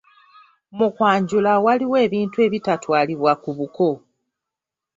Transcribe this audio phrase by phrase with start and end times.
[0.77, 3.89] "Mu kwanjula, waliwo ebintu ebitatwalibwa ku buko."